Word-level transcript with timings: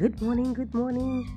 Good 0.00 0.22
morning, 0.22 0.54
good 0.54 0.72
morning. 0.72 1.28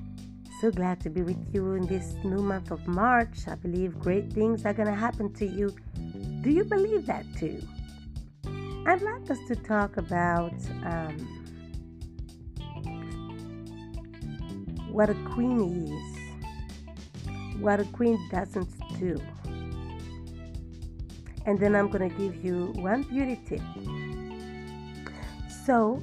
So 0.61 0.71
glad 0.71 1.01
to 1.01 1.09
be 1.09 1.21
with 1.21 1.53
you 1.53 1.73
in 1.73 1.85
this 1.85 2.15
new 2.23 2.41
month 2.41 2.71
of 2.71 2.87
March. 2.87 3.39
I 3.45 3.55
believe 3.55 3.99
great 3.99 4.31
things 4.31 4.65
are 4.65 4.71
going 4.71 4.87
to 4.87 4.95
happen 4.95 5.33
to 5.33 5.45
you. 5.45 5.75
Do 6.39 6.49
you 6.49 6.63
believe 6.63 7.05
that 7.07 7.25
too? 7.37 7.61
I'd 8.87 9.01
like 9.01 9.29
us 9.29 9.39
to 9.49 9.57
talk 9.57 9.97
about 9.97 10.53
um, 10.85 11.17
what 14.93 15.09
a 15.09 15.15
queen 15.33 15.59
is, 15.91 17.59
what 17.59 17.81
a 17.81 17.85
queen 17.91 18.17
doesn't 18.31 18.71
do. 18.97 19.21
And 21.45 21.59
then 21.59 21.75
I'm 21.75 21.89
going 21.89 22.09
to 22.09 22.15
give 22.15 22.45
you 22.45 22.67
one 22.77 23.03
beauty 23.03 23.41
tip. 23.45 23.59
So, 25.65 26.01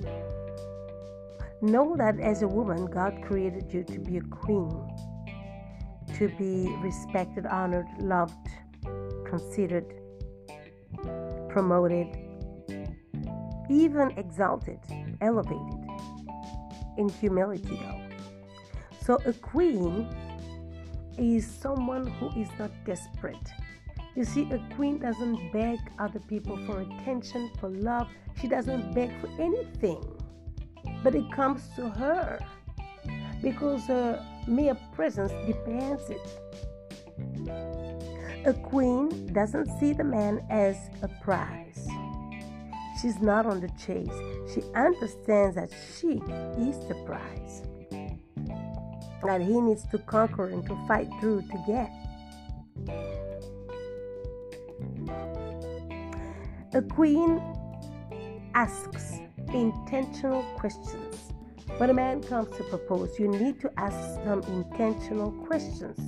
know 1.62 1.96
that 1.96 2.18
as 2.20 2.42
a 2.42 2.48
woman, 2.48 2.86
God 2.86 3.20
created 3.22 3.72
you 3.72 3.84
to 3.84 3.98
be 3.98 4.16
a 4.16 4.22
queen, 4.22 4.70
to 6.14 6.28
be 6.38 6.74
respected, 6.80 7.46
honored, 7.46 7.86
loved, 7.98 8.48
considered, 9.24 9.94
promoted, 11.48 12.08
even 13.68 14.10
exalted, 14.16 14.78
elevated 15.20 15.86
in 16.98 17.08
humility, 17.08 17.78
though. 17.82 18.00
So, 19.02 19.18
a 19.26 19.32
queen 19.32 20.08
is 21.18 21.46
someone 21.46 22.06
who 22.06 22.28
is 22.40 22.48
not 22.58 22.70
desperate. 22.84 23.36
You 24.16 24.24
see, 24.24 24.50
a 24.50 24.58
queen 24.74 24.98
doesn't 24.98 25.52
beg 25.52 25.78
other 25.98 26.20
people 26.20 26.56
for 26.66 26.80
attention, 26.80 27.50
for 27.60 27.68
love. 27.68 28.08
She 28.40 28.48
doesn't 28.48 28.94
beg 28.94 29.10
for 29.20 29.28
anything, 29.40 30.02
but 31.02 31.14
it 31.14 31.30
comes 31.32 31.62
to 31.76 31.88
her 31.88 32.38
because 33.42 33.84
her 33.86 34.24
mere 34.46 34.76
presence 34.94 35.32
demands 35.46 36.10
it. 36.10 36.20
A 38.46 38.54
queen 38.54 39.32
doesn't 39.32 39.66
see 39.78 39.92
the 39.92 40.04
man 40.04 40.44
as 40.50 40.76
a 41.02 41.08
prize. 41.22 41.86
She's 43.00 43.20
not 43.20 43.46
on 43.46 43.60
the 43.60 43.70
chase. 43.84 44.08
She 44.54 44.62
understands 44.74 45.56
that 45.56 45.70
she 45.70 46.20
is 46.58 46.78
the 46.88 46.96
prize 47.06 47.62
that 49.22 49.40
he 49.40 49.60
needs 49.60 49.84
to 49.88 49.98
conquer 49.98 50.48
and 50.48 50.66
to 50.66 50.76
fight 50.88 51.08
through 51.20 51.42
to 51.42 51.64
get. 51.66 51.90
A 56.72 56.82
queen 56.82 57.42
asks 58.54 59.20
intentional 59.54 60.42
questions. 60.56 61.32
When 61.78 61.90
a 61.90 61.94
man 61.94 62.22
comes 62.22 62.56
to 62.56 62.64
propose, 62.64 63.18
you 63.18 63.28
need 63.28 63.60
to 63.60 63.70
ask 63.78 63.96
some 64.24 64.42
intentional 64.42 65.32
questions 65.46 65.98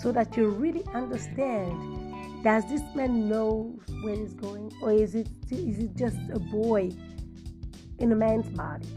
so 0.00 0.12
that 0.12 0.36
you 0.36 0.48
really 0.48 0.84
understand 0.94 2.00
does 2.42 2.66
this 2.70 2.82
man 2.94 3.28
know 3.28 3.78
where 4.02 4.16
he's 4.16 4.32
going 4.32 4.72
or 4.80 4.92
is 4.92 5.14
it 5.14 5.28
is 5.50 5.78
it 5.78 5.94
just 5.94 6.16
a 6.32 6.38
boy 6.38 6.90
in 7.98 8.12
a 8.12 8.16
man's 8.16 8.48
body? 8.56 8.88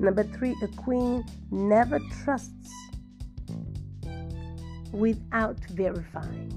Number 0.00 0.24
three, 0.24 0.56
a 0.62 0.68
queen 0.68 1.24
never 1.52 2.00
trusts 2.24 2.72
without 4.90 5.58
verifying. 5.70 6.50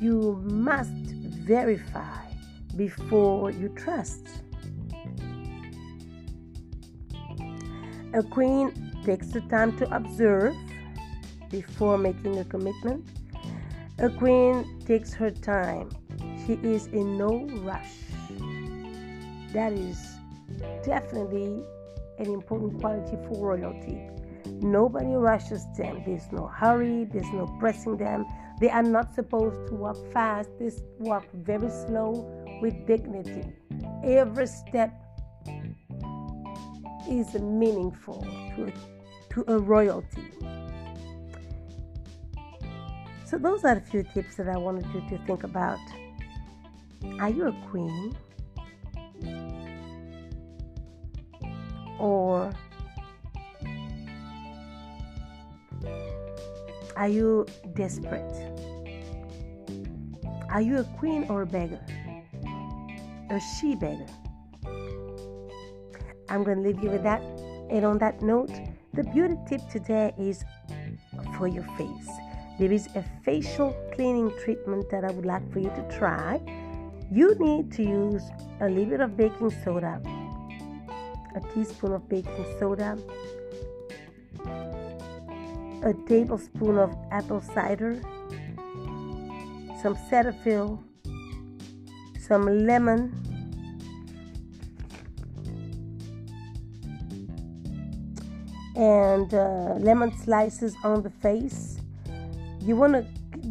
You 0.00 0.38
must 0.44 0.92
verify 0.92 2.27
before 2.78 3.50
you 3.50 3.68
trust. 3.70 4.28
A 8.14 8.22
queen 8.22 8.72
takes 9.04 9.26
the 9.26 9.40
time 9.50 9.76
to 9.78 9.94
observe 9.94 10.54
before 11.50 11.98
making 11.98 12.38
a 12.38 12.44
commitment. 12.44 13.04
A 13.98 14.08
queen 14.08 14.64
takes 14.86 15.12
her 15.12 15.30
time. 15.30 15.90
She 16.46 16.54
is 16.62 16.86
in 16.86 17.18
no 17.18 17.46
rush. 17.62 17.94
That 19.52 19.72
is 19.72 19.98
definitely 20.84 21.64
an 22.18 22.26
important 22.26 22.80
quality 22.80 23.16
for 23.26 23.56
royalty. 23.56 23.98
Nobody 24.60 25.14
rushes 25.14 25.66
them. 25.76 26.02
There's 26.06 26.30
no 26.30 26.46
hurry, 26.46 27.04
there's 27.04 27.32
no 27.32 27.46
pressing 27.58 27.96
them. 27.96 28.24
They 28.60 28.70
are 28.70 28.82
not 28.82 29.14
supposed 29.14 29.68
to 29.68 29.74
walk 29.74 29.98
fast, 30.12 30.50
they 30.58 30.70
walk 30.98 31.26
very 31.32 31.70
slow 31.70 32.37
with 32.60 32.86
dignity. 32.86 33.44
Every 34.04 34.46
step 34.46 34.92
is 37.08 37.34
meaningful 37.34 38.22
to, 38.56 38.72
to 39.30 39.44
a 39.48 39.58
royalty. 39.58 40.22
So, 43.24 43.36
those 43.36 43.64
are 43.64 43.76
a 43.76 43.80
few 43.80 44.02
tips 44.02 44.36
that 44.36 44.48
I 44.48 44.56
wanted 44.56 44.86
you 44.94 45.02
to 45.10 45.18
think 45.26 45.44
about. 45.44 45.78
Are 47.20 47.28
you 47.28 47.48
a 47.48 47.52
queen? 47.70 48.16
Or 51.98 52.52
are 56.96 57.08
you 57.08 57.46
desperate? 57.74 58.22
Are 60.48 60.62
you 60.62 60.78
a 60.78 60.84
queen 60.98 61.26
or 61.28 61.42
a 61.42 61.46
beggar? 61.46 61.80
A 63.30 63.40
she 63.40 63.74
beggar? 63.74 64.06
I'm 66.28 66.44
going 66.44 66.62
to 66.62 66.68
leave 66.68 66.82
you 66.82 66.90
with 66.90 67.02
that. 67.02 67.22
And 67.70 67.84
on 67.84 67.98
that 67.98 68.22
note, 68.22 68.52
the 68.94 69.04
beauty 69.04 69.36
tip 69.48 69.60
today 69.70 70.14
is 70.18 70.44
for 71.36 71.46
your 71.46 71.64
face. 71.76 72.08
There 72.58 72.72
is 72.72 72.88
a 72.94 73.04
facial 73.24 73.76
cleaning 73.94 74.32
treatment 74.42 74.90
that 74.90 75.04
I 75.04 75.10
would 75.10 75.26
like 75.26 75.50
for 75.52 75.58
you 75.60 75.70
to 75.70 75.96
try. 75.96 76.40
You 77.10 77.34
need 77.38 77.72
to 77.72 77.82
use 77.82 78.22
a 78.60 78.68
little 78.68 78.90
bit 78.90 79.00
of 79.00 79.16
baking 79.16 79.52
soda 79.62 80.00
a 81.38 81.54
teaspoon 81.54 81.92
of 81.92 82.08
baking 82.08 82.46
soda, 82.58 82.98
a 85.82 85.94
tablespoon 86.08 86.78
of 86.78 86.96
apple 87.10 87.40
cider, 87.40 88.00
some 89.82 89.96
Cetaphil, 90.10 90.82
some 92.28 92.66
lemon, 92.66 93.12
and 98.76 99.32
uh, 99.34 99.74
lemon 99.78 100.16
slices 100.18 100.76
on 100.84 101.02
the 101.02 101.10
face. 101.10 101.78
You 102.60 102.76
want 102.76 102.92
to, 102.92 103.06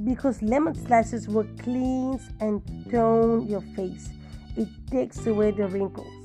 because 0.05 0.41
lemon 0.41 0.75
slices 0.75 1.27
will 1.27 1.47
cleanse 1.59 2.29
and 2.39 2.61
tone 2.91 3.47
your 3.47 3.61
face. 3.75 4.09
It 4.55 4.69
takes 4.89 5.25
away 5.25 5.51
the 5.51 5.67
wrinkles 5.67 6.17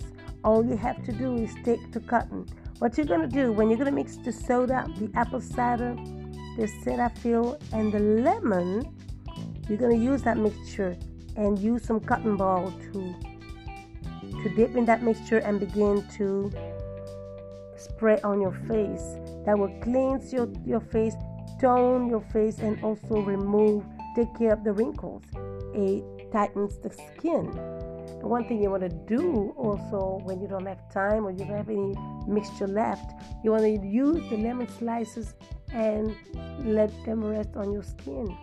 all 0.45 0.65
you 0.65 0.77
have 0.77 1.05
to 1.05 1.13
do 1.13 1.37
is 1.37 1.55
take 1.65 1.93
the 1.93 2.01
cotton. 2.01 2.47
What 2.79 2.97
you're 2.97 3.07
gonna 3.07 3.29
do 3.29 3.53
when 3.53 3.69
you're 3.69 3.79
gonna 3.79 3.93
mix 3.93 4.17
the 4.17 4.33
soda, 4.33 4.87
the 4.99 5.11
apple 5.15 5.41
cider, 5.41 5.95
the 6.57 6.69
Cetaphil, 6.85 7.61
and 7.73 7.93
the 7.93 8.01
lemon, 8.01 8.95
you're 9.69 9.79
gonna 9.79 9.97
use 9.97 10.23
that 10.23 10.37
mixture 10.37 10.97
and 11.37 11.59
use 11.59 11.85
some 11.85 12.01
cotton 12.01 12.37
ball 12.37 12.73
to 12.93 13.15
to 14.43 14.49
dip 14.57 14.75
in 14.77 14.85
that 14.87 15.03
mixture 15.03 15.39
and 15.39 15.61
begin 15.61 16.07
to 16.17 16.51
spray 17.77 18.19
on 18.25 18.41
your 18.41 18.53
face. 18.69 19.17
That 19.45 19.59
will 19.59 19.73
cleanse 19.83 20.33
your, 20.33 20.49
your 20.65 20.81
face, 20.81 21.15
tone 21.61 22.09
your 22.09 22.23
face, 22.33 22.59
and 22.59 22.83
also 22.83 23.21
remove, 23.21 23.85
take 24.17 24.35
care 24.39 24.53
of 24.53 24.65
the 24.65 24.73
wrinkles. 24.73 25.23
It 25.75 26.33
tightens 26.33 26.79
the 26.79 26.91
skin 26.91 27.53
one 28.27 28.47
thing 28.47 28.63
you 28.63 28.71
want 28.71 28.83
to 28.83 28.89
do 28.89 29.53
also 29.57 30.21
when 30.25 30.41
you 30.41 30.47
don't 30.47 30.67
have 30.67 30.93
time 30.93 31.27
or 31.27 31.31
you 31.31 31.39
don't 31.39 31.57
have 31.57 31.69
any 31.69 31.95
mixture 32.27 32.69
left, 32.69 33.13
you 33.43 33.51
want 33.51 33.63
to 33.65 33.87
use 33.87 34.23
the 34.31 34.37
lemon 34.37 34.69
slices 34.79 35.35
and 35.73 36.15
let 36.65 36.91
them 37.05 37.25
rest 37.25 37.51
on 37.57 37.73
your 37.73 37.83
skin. 37.83 38.37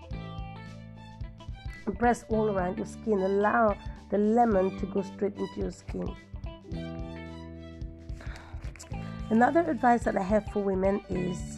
Press 1.91 2.25
all 2.30 2.50
around 2.50 2.77
your 2.77 2.88
skin. 2.88 3.19
Allow 3.19 3.77
the 4.09 4.18
lemon 4.18 4.77
to 4.80 4.86
go 4.88 5.01
straight 5.01 5.36
into 5.38 5.59
your 5.59 5.71
skin. 5.71 6.15
Another 9.30 9.62
advice 9.69 10.03
that 10.03 10.18
I 10.18 10.24
have 10.24 10.45
for 10.51 10.63
women 10.63 11.01
is 11.09 11.57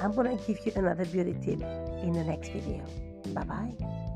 I'm 0.00 0.12
going 0.12 0.36
to 0.36 0.44
give 0.46 0.64
you 0.64 0.72
another 0.76 1.04
beauty 1.04 1.34
tip 1.34 1.60
in 1.60 2.12
the 2.12 2.24
next 2.24 2.48
video. 2.50 2.84
Bye 3.34 3.44
bye. 3.44 4.15